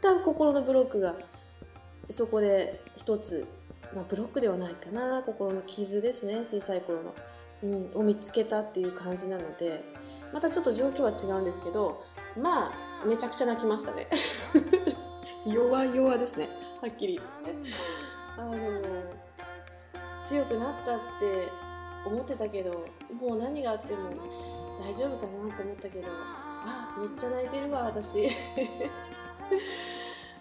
[0.00, 1.14] た心のブロックが
[2.08, 3.46] そこで一つ、
[3.94, 5.22] まあ、ブロックではないかな。
[5.22, 6.42] 心の傷ですね。
[6.46, 7.14] 小さい頃の、
[7.62, 9.80] うん、を見つけたっていう感じなので
[10.32, 12.04] またちょっと状況は違うんですけど
[12.36, 12.72] まあ
[13.06, 14.06] めちゃくちゃ泣きましたね。
[15.46, 16.48] 弱々ですね。
[16.80, 17.70] はっきり言って。
[18.36, 18.56] あの
[20.22, 21.69] 強くなったって
[22.04, 22.86] 思ってたけど
[23.20, 24.10] もう何があっても
[24.80, 28.28] 大丈夫かなって思ったけどあめっちゃ泣いてるわ私。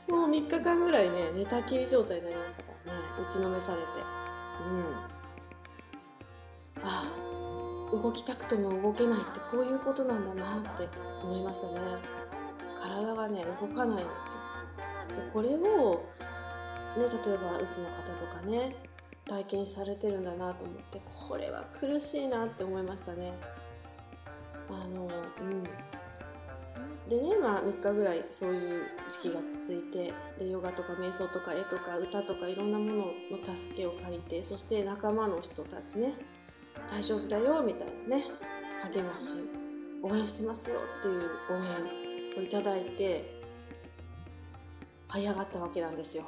[0.08, 3.88] もう3日間ぐらいね寝たきり状態になりましたからね打ちのめされて。
[4.62, 4.86] うん。
[6.84, 7.04] あ
[7.92, 10.88] 動きたくても動けないってこういうことなんだなって
[11.24, 11.74] 思いましたね。
[12.80, 15.24] 体がね動かないんですよ。
[15.24, 15.62] でこれをね
[16.98, 18.76] 例えばうつの方とかね
[19.30, 23.34] 体験されてるんだなと思ってこれは苦しいなって思いましたね。
[24.70, 25.64] あのうん。
[27.10, 36.14] でねまあ3日ぐらいそういう時期が続いてでヨガとか瞑想とか絵とか歌とかいろんなものの助けを借りてそして仲間の人たちね
[36.92, 38.26] 大丈夫だよみたいなね
[38.94, 39.34] 励まし
[40.04, 41.56] 応援してますよっていう応
[42.38, 43.40] 援をいただいて
[45.08, 46.24] 這い上がったわけなんですよ。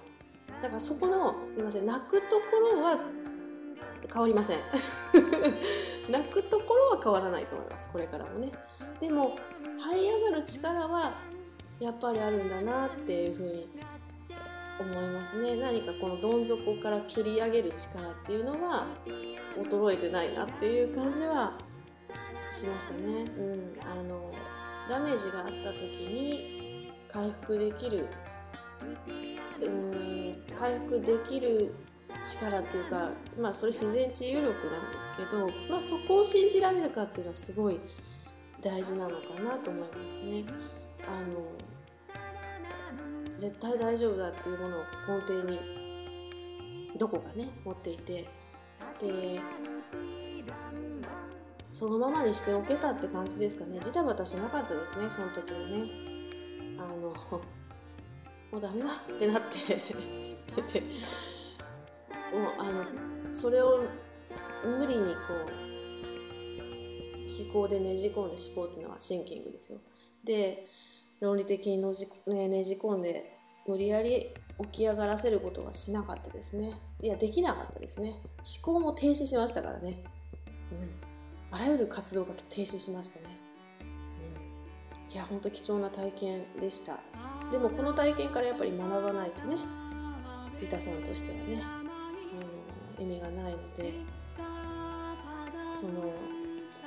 [0.62, 3.00] だからそこのすいません泣くところは
[4.12, 4.60] 変わりません。
[6.10, 8.52] 泣くところは変わらないと思いますこれからもね。
[9.00, 9.38] でも
[9.84, 11.14] 這い上がる力は
[11.80, 13.70] やっぱりあるんだなっていうふうに
[14.80, 15.56] 思いますね。
[15.56, 18.86] 何かこのどん底から蹴り上げる力っていうのは
[19.56, 21.54] 衰えてないなっていう感じは
[22.52, 23.24] しましたね。
[23.38, 24.30] うん、あの
[24.90, 28.08] ダメージがあった時に回復できる
[29.62, 30.11] うん
[30.62, 31.74] 回復できる
[32.28, 37.80] 力っていうかまあそれ自然治癒力なんですけど、まあ、そこを信じられるかっていうのはすごい
[38.62, 40.46] 大事なのかなと思いますね。
[41.08, 41.42] あの
[43.40, 45.60] 絶対大丈夫だっていうものを根底に
[46.96, 48.28] どこかね持っていて。
[49.02, 49.42] で
[51.74, 53.80] そのままにしておけたって感じですかね。
[53.80, 55.92] ジタバタしなかったですねその時にね。
[56.78, 57.16] あの
[58.52, 60.31] もうダメだってなって。
[60.56, 60.82] で
[62.38, 62.86] もうあの
[63.34, 63.84] それを
[64.64, 65.72] 無理にこう
[67.32, 69.80] 思考でねじ込んで思考っていうのはシンキングですよ。
[70.24, 70.66] で
[71.20, 73.24] 論理的にのじ、ね、ねじ込んで
[73.68, 74.28] 無理やり
[74.60, 76.74] 起き上がらせることはしなかったですね。
[77.02, 78.10] いやできなかったですね。
[78.10, 79.96] 思考も停止しましたからね。
[81.52, 81.56] うん。
[81.56, 83.38] あらゆる活動が停止しましたね。
[85.10, 85.14] うん。
[85.14, 87.00] いや本当貴重な体験でした。
[87.52, 89.81] でもこの体験からやっぱり学ばないとね。
[90.62, 91.82] リタさんとしてはねあ
[93.00, 93.94] の意味がないので
[95.74, 96.14] その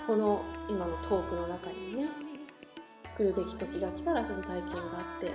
[0.07, 2.09] この今のトークの中にね
[3.17, 5.27] 来るべき時が来たらその体験があって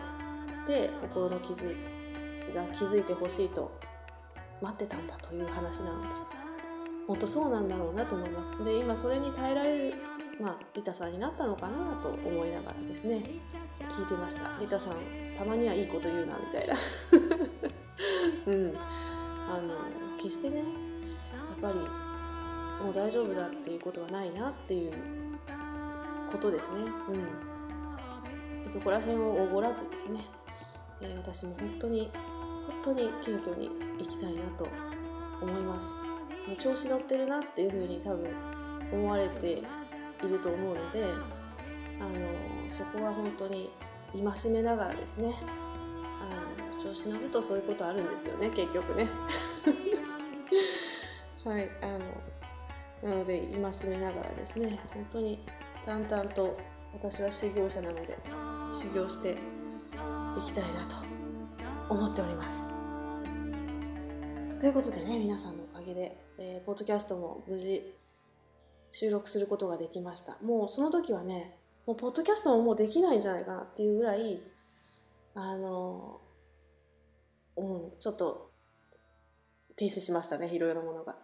[0.72, 1.76] で心の傷
[2.54, 3.72] が気づいてほしいと
[4.62, 6.08] 待ってたんだという話なので
[7.08, 8.64] 本当そうなんだろうなと思います。
[8.64, 9.96] で今それに耐えられる
[10.40, 13.24] まあリタさんになったのかなと思いながらですね
[13.90, 14.58] 聞いてました。
[14.60, 14.94] リタさん
[15.36, 16.76] たまにはいいこと言うなみたいな。
[18.46, 18.74] うん。
[19.50, 19.74] あの
[20.18, 20.68] 決してねやっ
[21.60, 21.74] ぱり
[22.86, 24.94] もう大丈夫だっていうことはないなっていう
[26.32, 26.78] ことですね。
[28.66, 28.70] うん。
[28.70, 30.22] そこら辺をおごらずですね、
[31.02, 32.12] えー私も本当に
[32.84, 33.70] 本当に謙虚に
[34.00, 34.68] いきたいなと
[35.42, 35.96] 思います。
[36.58, 38.30] 調子乗ってるなっていうふうに多分
[38.92, 39.62] 思われてい
[40.28, 41.04] ると思うので
[42.00, 42.12] あの
[42.70, 43.70] そこは本当に
[44.14, 45.36] 戒めながらですね
[46.90, 49.08] 調子乗るとそういうことあるんですよね結局ね。
[51.46, 51.86] はいあ
[53.04, 53.52] のなので戒
[53.90, 55.40] めながらですね本当に
[55.86, 56.58] 淡々と
[56.94, 58.18] 私は修行者なので
[58.72, 59.36] 修行してい
[60.42, 60.96] きたいなと
[61.90, 62.74] 思っております。
[64.60, 67.96] ということでね皆さんのおかげで、えー、ポッドキャストも無事
[68.92, 70.40] 収録することができました。
[70.42, 74.42] もうその時はねもうポッドキャストももうできないんじゃないかなっていうぐらい
[75.36, 76.20] あの
[77.60, 78.52] うんちょっと
[79.76, 81.18] 停止しましたねいろいろものが。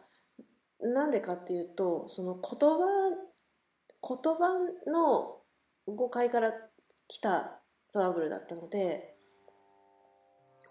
[0.82, 2.80] なんでかっていうとその言葉
[4.08, 5.42] 言葉の
[5.88, 6.52] 誤解から
[7.08, 7.62] 来た
[7.92, 9.16] トラブルだったので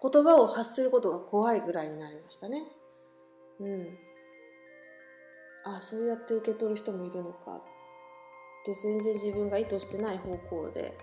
[0.01, 2.63] 言葉を発することが怖いぐらいになりましたね。
[3.59, 3.99] うん。
[5.65, 7.63] あそうやって受け取る人もいるのか。
[8.67, 10.97] で全然自分が意図してない方向で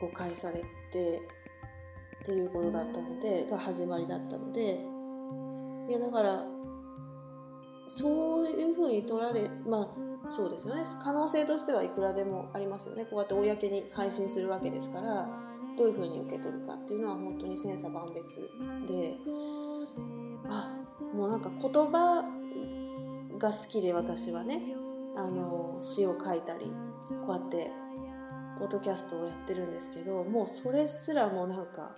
[0.00, 0.60] 誤解され
[0.92, 1.20] て
[2.24, 4.94] っていうことだったのでが始まりだったので。
[5.88, 6.42] いやだから
[7.86, 10.82] そういうふうに取られまあそうですよね。
[11.02, 13.04] 可能性としてはいくらでもありますよね。
[13.04, 15.28] こうやって公に配信するわけですから
[15.76, 18.40] どういうふうに受け取るかっていうのは本当に千差万別
[18.88, 19.18] で。
[20.48, 20.74] あ
[21.14, 22.24] もうなんか言葉
[23.38, 24.74] が好きで私はね
[25.16, 26.72] あの詩を書いたり
[27.26, 27.70] こうやって
[28.58, 31.94] ポッドキャストをやってるんですけどもうそれすらもなんか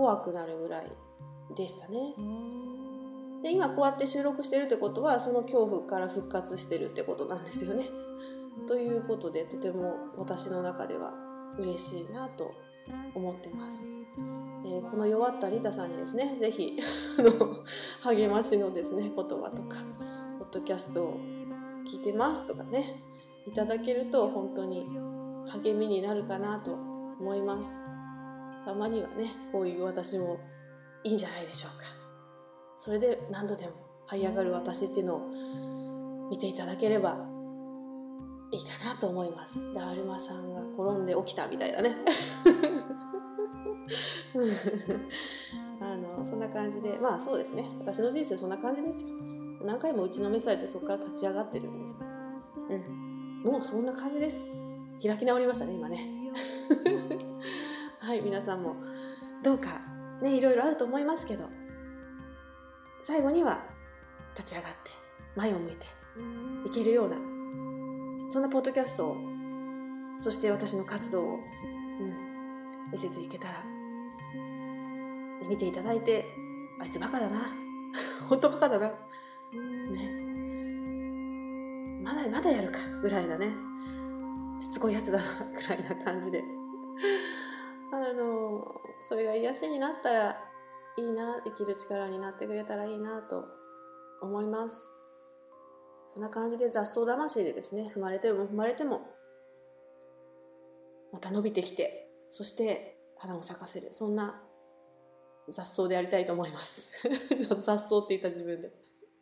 [0.00, 0.86] 怖くなるぐらい
[1.54, 1.98] でしたね。
[3.42, 7.84] で今こうやって収録してるってことはその恐怖から復活してるってことなんですよね。
[8.66, 11.12] ということでとても私の中では
[11.58, 12.50] 嬉しいなと
[13.14, 13.90] 思ってます。
[14.64, 16.78] えー、この弱ったリタさんにですね是非
[18.04, 19.76] 励ましのですね言葉とか
[20.38, 21.20] ポッドキャストを
[21.86, 22.96] 聞いてますとかね
[23.46, 24.86] いただけると本当に
[25.48, 27.82] 励みになるかなと思います
[28.70, 30.38] たまにはねこういう私も
[31.02, 31.86] いいんじゃないでしょうか。
[32.76, 33.72] それで何度でも
[34.08, 37.18] 這い上がる私っていうのを見ていただければ
[38.52, 39.74] いいかなと思います。
[39.74, 41.96] だるまさんが転んで起きたみたいなね。
[45.82, 47.68] あのそんな感じでまあそうですね。
[47.80, 49.08] 私の人生そんな感じですよ。
[49.62, 51.96] 何回も打ちのめされてそこから立ち上がってるんです。
[52.68, 53.50] うん。
[53.50, 54.48] もうそんな感じです。
[55.02, 56.08] 開き直りましたね今ね。
[58.10, 58.74] はい皆さんも
[59.40, 59.68] どうか
[60.20, 61.44] ねいろいろあると思いますけど
[63.02, 63.62] 最後には
[64.36, 64.90] 立ち上がって
[65.36, 65.86] 前を向いて
[66.66, 67.14] いけるような
[68.28, 69.16] そんなポッドキャストを
[70.18, 73.62] そして私の活動を、うん、見せていけたら
[75.48, 76.24] 見ていただいて
[76.80, 77.38] あいつバカだな
[78.28, 78.96] 本当バカだなね。
[82.02, 83.54] まだまだやるかぐらいなね。
[84.58, 86.42] しつこいやつだなぐらいな感じで。
[87.92, 88.64] あの
[89.00, 90.36] それが癒しになったら
[90.96, 93.44] いいな生きる力になってくれたらいいなと
[94.22, 94.88] 思います。
[96.06, 99.00] そんな感じで雑草魂でですね踏まれても踏まれても
[101.12, 103.88] また伸びてきてそして花を咲かせる。
[103.92, 104.42] そんな
[105.48, 106.92] 雑草でやりたいと思います。
[107.60, 108.72] 雑草って言った自分で。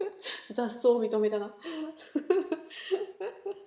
[0.52, 1.56] 雑草を認めたな。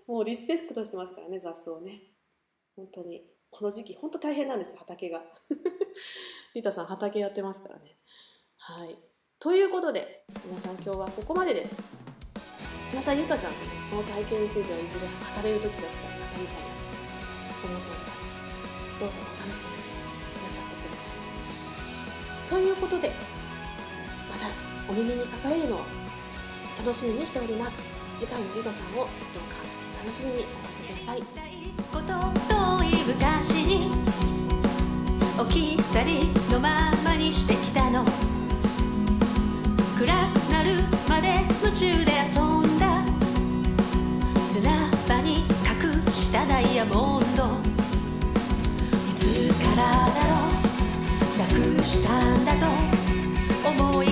[0.07, 2.13] もうリスペクトしてますからね雑草ね。
[2.75, 3.40] 本当に。
[3.51, 5.21] この時期本当大変なんですよ畑が。
[6.55, 7.97] リタさん畑やってますからね。
[8.57, 8.97] はい。
[9.39, 11.83] ということで皆さん今日はここまでです。
[12.95, 16.71] またゆかちゃんとねこの体験についてはいずれ語れる時が来たら語りたいな
[17.61, 18.49] と思っております。
[18.99, 19.91] どうぞお楽しみに。
[20.43, 22.49] なさってください。
[22.49, 23.09] ということで
[24.29, 24.47] また
[24.89, 25.79] お耳にかかれるのを
[26.79, 27.93] 楽しみにしております。
[28.17, 29.59] 次回のリタさんをどうか
[30.03, 31.15] 楽しみになさってくださ
[31.47, 31.50] い。
[31.91, 32.13] こと
[32.53, 33.91] 遠い昔に
[35.39, 38.05] 置き去りのままにしてきたの。
[39.97, 43.01] 暗くなるまで夢中で遊んだ。
[44.41, 47.45] 砂場に隠したダイヤモンド。
[47.45, 50.31] いつからだろ
[51.35, 51.39] う。
[51.39, 51.45] な
[51.77, 52.67] くしたんだと
[53.69, 54.10] 思い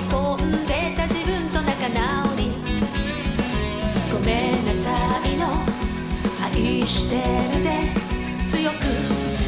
[6.80, 7.16] 愛して
[7.56, 8.00] るで。
[8.46, 8.76] 強く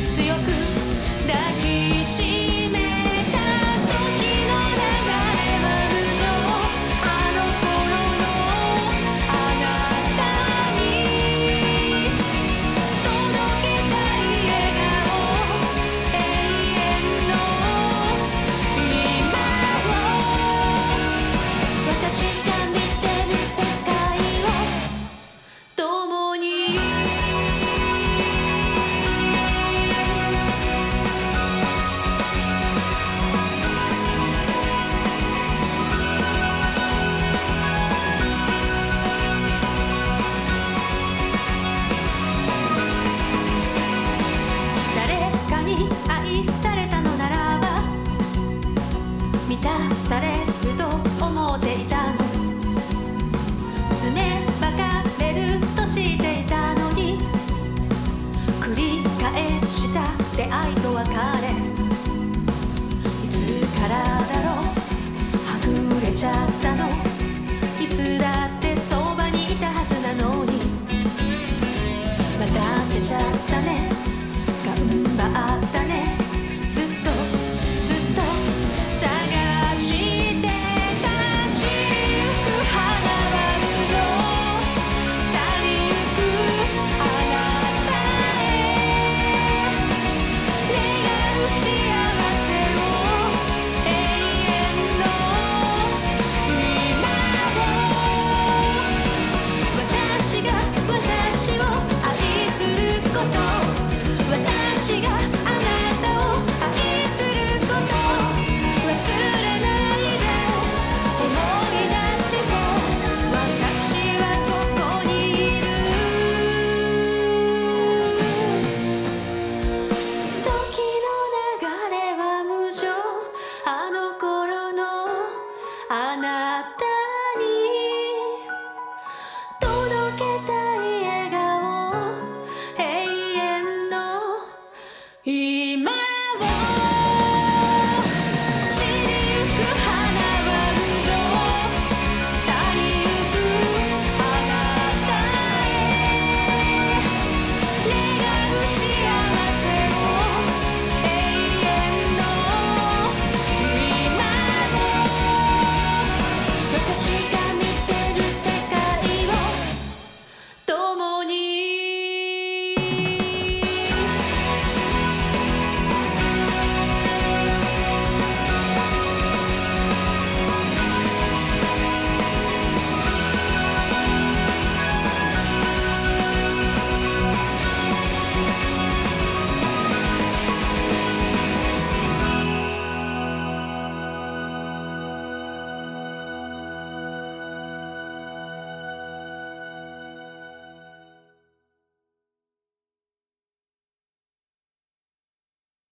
[0.09, 0.41] 強く
[1.27, 2.52] 抱きしめ